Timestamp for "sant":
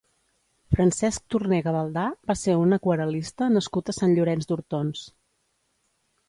3.99-4.17